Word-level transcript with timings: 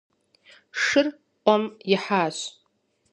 Шыр 0.83 1.07
ӏуэм 1.43 1.63
ихьащ. 1.93 2.37